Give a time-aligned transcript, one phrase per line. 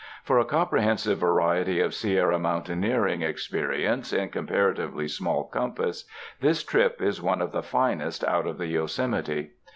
[0.23, 6.05] For a compre hensive variety of Sierra mountaineering experi ence in comparatively small compass,
[6.39, 9.51] this trip is one of the finest out of the Yosemite.